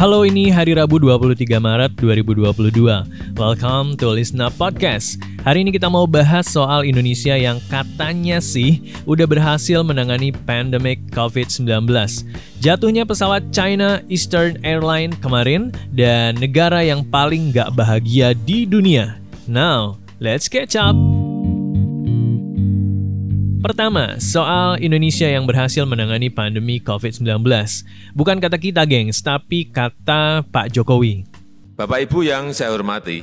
[0.00, 3.36] Halo, ini hari Rabu 23 Maret 2022.
[3.36, 5.20] Welcome to Listen Up Podcast.
[5.44, 11.84] Hari ini kita mau bahas soal Indonesia yang katanya sih udah berhasil menangani pandemic COVID-19.
[12.64, 19.20] Jatuhnya pesawat China Eastern Airline kemarin dan negara yang paling gak bahagia di dunia.
[19.44, 20.96] Now, let's catch up.
[23.60, 27.44] Pertama, soal Indonesia yang berhasil menangani pandemi COVID-19.
[28.16, 31.28] Bukan kata kita, gengs, tapi kata Pak Jokowi.
[31.76, 33.20] Bapak Ibu yang saya hormati,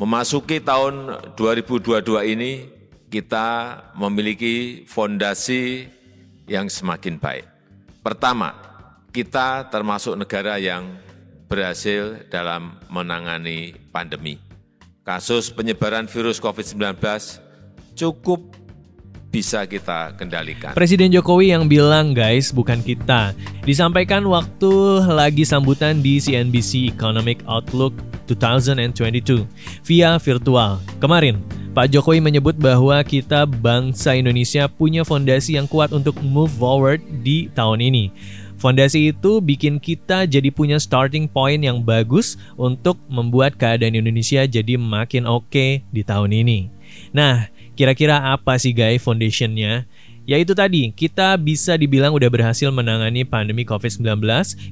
[0.00, 1.92] memasuki tahun 2022
[2.32, 2.72] ini
[3.12, 5.84] kita memiliki fondasi
[6.48, 7.44] yang semakin baik.
[8.00, 8.56] Pertama,
[9.12, 10.88] kita termasuk negara yang
[11.52, 14.40] berhasil dalam menangani pandemi.
[15.04, 16.96] Kasus penyebaran virus COVID-19
[17.92, 18.65] cukup
[19.36, 20.72] bisa kita kendalikan.
[20.72, 23.36] Presiden Jokowi yang bilang guys, bukan kita.
[23.68, 27.92] Disampaikan waktu lagi sambutan di CNBC Economic Outlook
[28.24, 29.44] 2022
[29.84, 30.80] via virtual.
[30.96, 31.44] Kemarin,
[31.76, 37.52] Pak Jokowi menyebut bahwa kita bangsa Indonesia punya fondasi yang kuat untuk move forward di
[37.52, 38.08] tahun ini.
[38.56, 44.80] Fondasi itu bikin kita jadi punya starting point yang bagus untuk membuat keadaan Indonesia jadi
[44.80, 46.72] makin oke okay di tahun ini.
[47.12, 49.84] Nah, Kira-kira apa sih guys foundationnya?
[50.26, 54.18] Yaitu tadi, kita bisa dibilang udah berhasil menangani pandemi COVID-19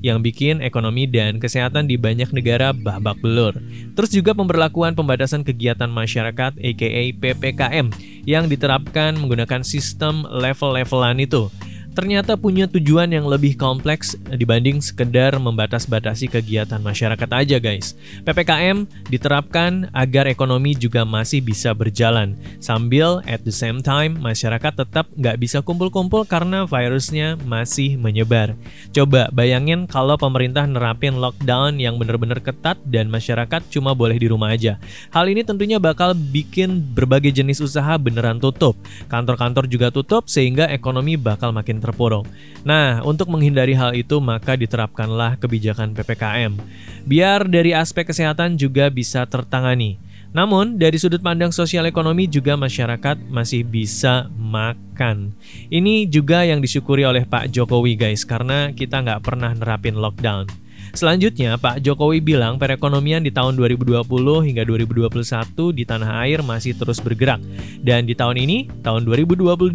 [0.03, 3.55] yang bikin ekonomi dan kesehatan di banyak negara babak belur.
[3.95, 7.87] Terus juga pemberlakuan pembatasan kegiatan masyarakat aka PPKM
[8.27, 11.47] yang diterapkan menggunakan sistem level-levelan itu
[11.95, 17.95] ternyata punya tujuan yang lebih kompleks dibanding sekedar membatas-batasi kegiatan masyarakat aja guys.
[18.27, 25.07] PPKM diterapkan agar ekonomi juga masih bisa berjalan, sambil at the same time masyarakat tetap
[25.15, 28.59] nggak bisa kumpul-kumpul karena virusnya masih menyebar.
[28.91, 34.53] Coba bayangin kalau pemerintah nerapin lockdown yang benar-benar ketat dan masyarakat cuma boleh di rumah
[34.53, 34.83] aja.
[35.15, 38.75] Hal ini tentunya bakal bikin berbagai jenis usaha beneran tutup.
[39.07, 42.25] Kantor-kantor juga tutup sehingga ekonomi bakal makin terpuruk.
[42.65, 46.57] Nah, untuk menghindari hal itu maka diterapkanlah kebijakan PPKM.
[47.05, 50.01] Biar dari aspek kesehatan juga bisa tertangani.
[50.35, 55.31] Namun, dari sudut pandang sosial ekonomi juga masyarakat masih bisa makan.
[55.71, 60.65] Ini juga yang disyukuri oleh Pak Jokowi guys, karena kita nggak pernah nerapin lockdown.
[60.95, 64.07] Selanjutnya, Pak Jokowi bilang perekonomian di tahun 2020
[64.47, 67.43] hingga 2021 di tanah air masih terus bergerak.
[67.83, 69.75] Dan di tahun ini, tahun 2022,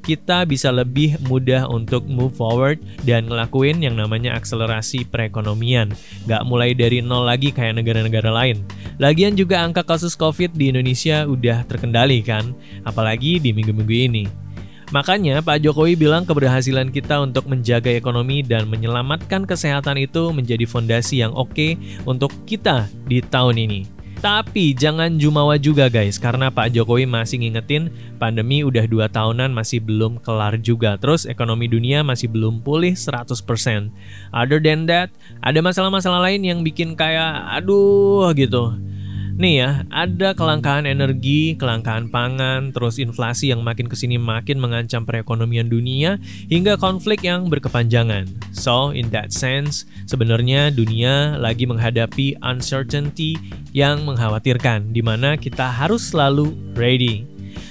[0.00, 5.92] kita bisa lebih mudah untuk move forward dan ngelakuin yang namanya akselerasi perekonomian.
[6.26, 8.64] Gak mulai dari nol lagi kayak negara-negara lain.
[8.98, 14.24] Lagian juga angka kasus COVID di Indonesia udah terkendali kan, apalagi di minggu-minggu ini.
[14.90, 21.22] Makanya Pak Jokowi bilang keberhasilan kita untuk menjaga ekonomi dan menyelamatkan kesehatan itu menjadi fondasi
[21.22, 23.99] yang oke untuk kita di tahun ini.
[24.20, 27.88] Tapi jangan jumawa juga guys, karena Pak Jokowi masih ngingetin
[28.20, 31.00] pandemi udah 2 tahunan masih belum kelar juga.
[31.00, 33.88] Terus ekonomi dunia masih belum pulih 100%.
[34.28, 35.08] Other than that,
[35.40, 38.76] ada masalah-masalah lain yang bikin kayak aduh gitu.
[39.40, 45.08] Nih ya, ada kelangkaan energi, kelangkaan pangan, terus inflasi yang makin ke sini makin mengancam
[45.08, 46.20] perekonomian dunia,
[46.52, 48.28] hingga konflik yang berkepanjangan.
[48.52, 53.40] So, in that sense, sebenarnya dunia lagi menghadapi uncertainty
[53.72, 57.29] yang mengkhawatirkan, di mana kita harus selalu ready.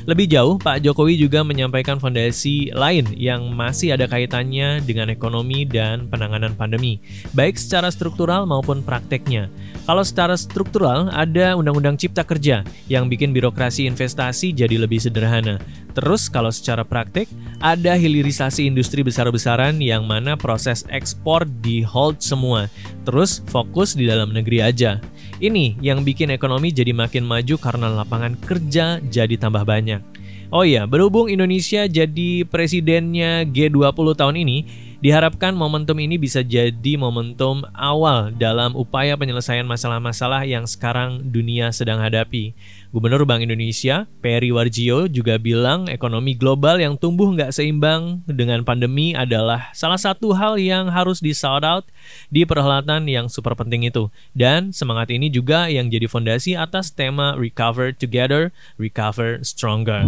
[0.09, 6.09] Lebih jauh, Pak Jokowi juga menyampaikan fondasi lain yang masih ada kaitannya dengan ekonomi dan
[6.09, 6.97] penanganan pandemi,
[7.37, 9.53] baik secara struktural maupun prakteknya.
[9.85, 15.61] Kalau secara struktural, ada Undang-Undang Cipta Kerja yang bikin birokrasi investasi jadi lebih sederhana.
[15.93, 17.29] Terus kalau secara praktek,
[17.61, 22.65] ada hilirisasi industri besar-besaran yang mana proses ekspor di hold semua.
[23.05, 24.97] Terus fokus di dalam negeri aja.
[25.39, 30.03] Ini yang bikin ekonomi jadi makin maju karena lapangan kerja jadi tambah banyak.
[30.51, 34.57] Oh iya, berhubung Indonesia jadi presidennya G20 tahun ini,
[34.99, 42.03] Diharapkan momentum ini bisa jadi momentum awal dalam upaya penyelesaian masalah-masalah yang sekarang dunia sedang
[42.03, 42.51] hadapi.
[42.91, 49.15] Gubernur Bank Indonesia, Peri Warjio, juga bilang ekonomi global yang tumbuh nggak seimbang dengan pandemi
[49.15, 51.87] adalah salah satu hal yang harus di out
[52.27, 54.11] di perhelatan yang super penting itu.
[54.35, 60.03] Dan semangat ini juga yang jadi fondasi atas tema Recover Together, Recover Stronger.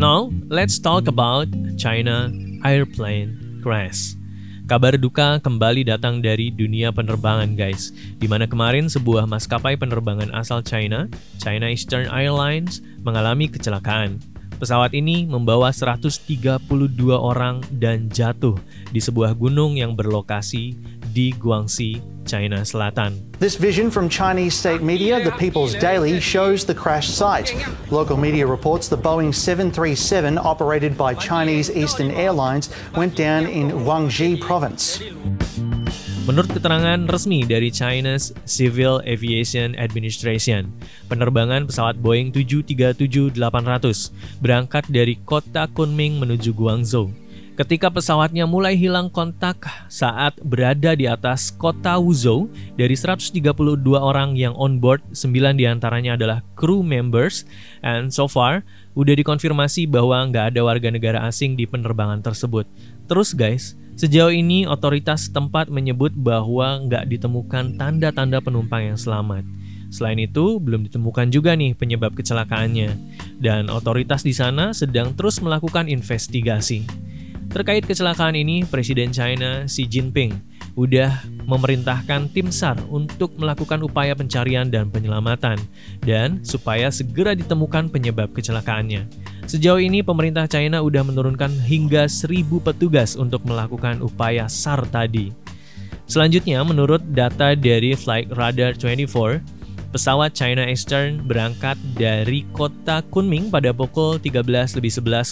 [0.00, 2.32] Now, let's talk about China
[2.64, 4.16] airplane crash.
[4.64, 10.64] Kabar duka kembali datang dari dunia penerbangan guys, di mana kemarin sebuah maskapai penerbangan asal
[10.64, 11.04] China,
[11.36, 14.16] China Eastern Airlines, mengalami kecelakaan.
[14.56, 16.64] Pesawat ini membawa 132
[17.12, 18.56] orang dan jatuh
[18.88, 20.80] di sebuah gunung yang berlokasi
[21.12, 23.18] di Guangxi, China Selatan.
[23.40, 27.52] This vision from Chinese state media, the People's Daily, shows the crash site.
[27.90, 34.40] Local media reports the Boeing 737 operated by Chinese Eastern Airlines went down in Guangxi
[34.40, 35.02] province.
[36.30, 40.70] Menurut keterangan resmi dari China's Civil Aviation Administration,
[41.10, 43.34] penerbangan pesawat Boeing 737-800
[44.38, 47.10] berangkat dari kota Kunming menuju Guangzhou.
[47.60, 52.48] Ketika pesawatnya mulai hilang kontak saat berada di atas kota Wuzhou,
[52.80, 53.36] dari 132
[54.00, 57.44] orang yang on board, 9 di antaranya adalah crew members,
[57.84, 58.64] and so far,
[58.96, 62.64] udah dikonfirmasi bahwa nggak ada warga negara asing di penerbangan tersebut.
[63.04, 69.44] Terus guys, Sejauh ini, otoritas tempat menyebut bahwa nggak ditemukan tanda-tanda penumpang yang selamat.
[69.92, 72.96] Selain itu, belum ditemukan juga nih penyebab kecelakaannya,
[73.36, 77.09] dan otoritas di sana sedang terus melakukan investigasi.
[77.50, 80.30] Terkait kecelakaan ini, Presiden China Xi Jinping
[80.78, 85.58] udah memerintahkan tim SAR untuk melakukan upaya pencarian dan penyelamatan,
[86.06, 89.02] dan supaya segera ditemukan penyebab kecelakaannya.
[89.50, 95.34] Sejauh ini pemerintah China udah menurunkan hingga 1000 petugas untuk melakukan upaya SAR tadi.
[96.06, 99.42] Selanjutnya, menurut data dari Flight Radar 24,
[99.90, 104.78] Pesawat China Eastern berangkat dari kota Kunming pada pukul 13.11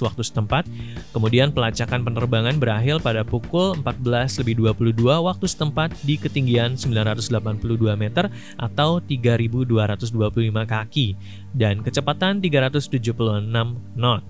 [0.02, 0.66] waktu setempat.
[1.14, 8.26] Kemudian pelacakan penerbangan berakhir pada pukul 14.22 waktu setempat di ketinggian 982 meter
[8.58, 9.70] atau 3.225
[10.66, 11.14] kaki
[11.54, 13.14] dan kecepatan 376
[13.94, 14.26] knot.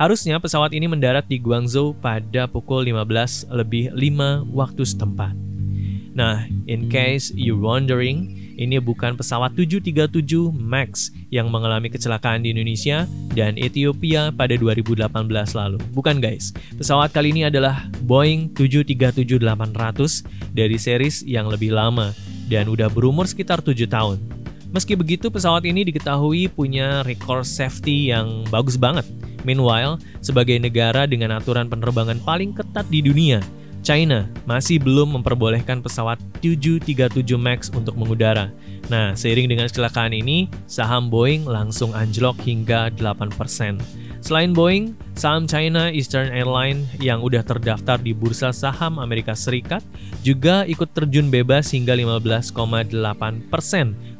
[0.00, 5.36] Harusnya pesawat ini mendarat di Guangzhou pada pukul 15 lebih 5 waktu setempat.
[6.16, 13.08] Nah, in case you're wondering, ini bukan pesawat 737 MAX yang mengalami kecelakaan di Indonesia
[13.32, 15.08] dan Ethiopia pada 2018
[15.56, 15.80] lalu.
[15.96, 22.12] Bukan guys, pesawat kali ini adalah Boeing 737-800 dari series yang lebih lama
[22.52, 24.20] dan udah berumur sekitar 7 tahun.
[24.70, 29.08] Meski begitu, pesawat ini diketahui punya rekor safety yang bagus banget.
[29.42, 33.40] Meanwhile, sebagai negara dengan aturan penerbangan paling ketat di dunia,
[33.90, 38.54] China masih belum memperbolehkan pesawat 737 MAX untuk mengudara.
[38.86, 43.82] Nah, seiring dengan kecelakaan ini, saham Boeing langsung anjlok hingga 8%.
[44.22, 49.82] Selain Boeing, saham China Eastern Airlines yang udah terdaftar di bursa saham Amerika Serikat
[50.22, 52.94] juga ikut terjun bebas hingga 15,8%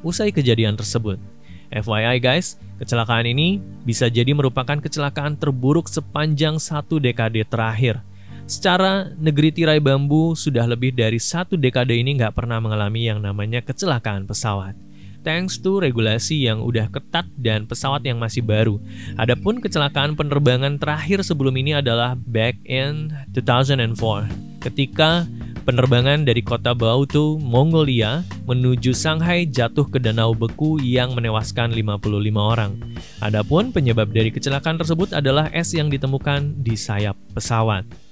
[0.02, 1.22] usai kejadian tersebut.
[1.70, 8.02] FYI guys, kecelakaan ini bisa jadi merupakan kecelakaan terburuk sepanjang satu dekade terakhir.
[8.50, 13.62] Secara negeri tirai bambu sudah lebih dari satu dekade ini nggak pernah mengalami yang namanya
[13.62, 14.74] kecelakaan pesawat.
[15.22, 18.82] Thanks to regulasi yang udah ketat dan pesawat yang masih baru.
[19.14, 25.30] Adapun kecelakaan penerbangan terakhir sebelum ini adalah back in 2004 ketika
[25.62, 32.82] penerbangan dari kota Bautu, Mongolia menuju Shanghai jatuh ke danau beku yang menewaskan 55 orang.
[33.22, 38.09] Adapun penyebab dari kecelakaan tersebut adalah es yang ditemukan di sayap pesawat.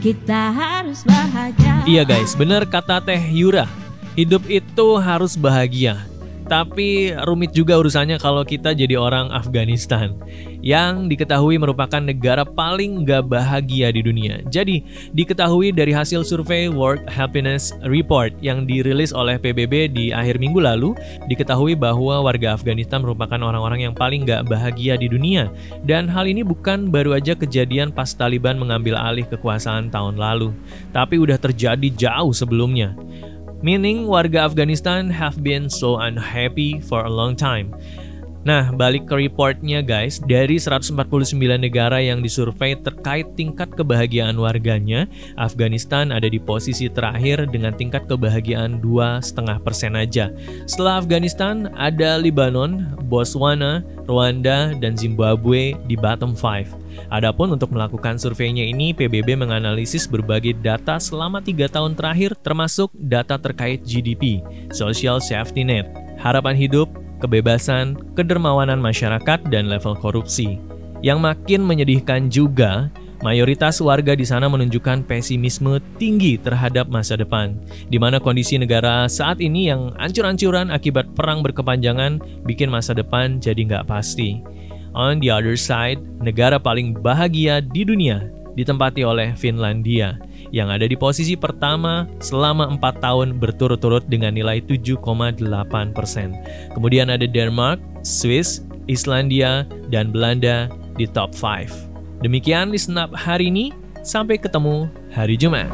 [0.00, 1.84] Kita harus bahagia.
[1.84, 3.68] Iya guys, benar kata Teh Yura.
[4.16, 6.09] Hidup itu harus bahagia.
[6.50, 10.18] Tapi rumit juga urusannya kalau kita jadi orang Afghanistan
[10.58, 14.42] yang diketahui merupakan negara paling gak bahagia di dunia.
[14.50, 14.82] Jadi,
[15.14, 20.98] diketahui dari hasil survei World Happiness Report yang dirilis oleh PBB di akhir minggu lalu,
[21.30, 25.54] diketahui bahwa warga Afghanistan merupakan orang-orang yang paling gak bahagia di dunia.
[25.86, 30.50] Dan hal ini bukan baru aja kejadian pas Taliban mengambil alih kekuasaan tahun lalu,
[30.90, 32.98] tapi udah terjadi jauh sebelumnya
[33.62, 37.74] meaning warga Afghanistan have been so unhappy for a long time.
[38.40, 45.04] Nah, balik ke reportnya guys, dari 149 negara yang disurvei terkait tingkat kebahagiaan warganya,
[45.36, 50.32] Afghanistan ada di posisi terakhir dengan tingkat kebahagiaan 2,5% aja.
[50.64, 56.80] Setelah Afghanistan, ada Lebanon, Botswana, Rwanda, dan Zimbabwe di bottom 5.
[57.12, 63.36] Adapun untuk melakukan surveinya ini, PBB menganalisis berbagai data selama tiga tahun terakhir termasuk data
[63.36, 64.40] terkait GDP,
[64.72, 65.86] Social Safety Net,
[66.18, 66.88] harapan hidup,
[67.20, 70.56] kebebasan, kedermawanan masyarakat, dan level korupsi.
[71.04, 72.88] Yang makin menyedihkan juga,
[73.20, 77.56] mayoritas warga di sana menunjukkan pesimisme tinggi terhadap masa depan,
[77.88, 83.60] di mana kondisi negara saat ini yang ancur-ancuran akibat perang berkepanjangan bikin masa depan jadi
[83.64, 84.40] nggak pasti.
[84.96, 88.26] On the other side, negara paling bahagia di dunia
[88.58, 90.18] ditempati oleh Finlandia
[90.50, 95.38] yang ada di posisi pertama selama 4 tahun berturut-turut dengan nilai 7,8
[95.94, 96.34] persen.
[96.74, 100.66] Kemudian ada Denmark, Swiss, Islandia, dan Belanda
[100.98, 101.70] di top 5.
[102.20, 105.70] Demikian listen up hari ini, sampai ketemu hari Jumat.